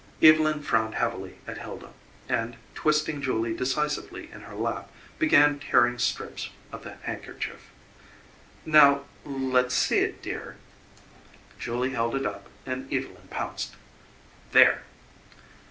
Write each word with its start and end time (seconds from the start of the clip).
Evylyn 0.19 0.63
frowned 0.63 0.95
heavily 0.95 1.37
at 1.45 1.59
Hilda, 1.59 1.89
and 2.27 2.57
twisting 2.73 3.21
Julie 3.21 3.55
decisively 3.55 4.31
in 4.31 4.41
her 4.41 4.55
lap, 4.55 4.89
began 5.19 5.59
tearing 5.59 5.99
strips 5.99 6.49
of 6.71 6.81
the 6.83 6.95
handkerchief. 7.03 7.69
"Now 8.65 9.03
let's 9.23 9.75
see 9.75 9.99
it, 9.99 10.23
dear." 10.23 10.57
Julie 11.59 11.91
held 11.91 12.15
it 12.15 12.25
up 12.25 12.47
and 12.65 12.91
Evelyn 12.91 13.27
pounced. 13.29 13.75
"There!" 14.53 14.81